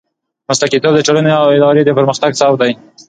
[0.49, 2.71] مسلکیتوب د ټولنې او ادارې د پرمختګ سبب دی.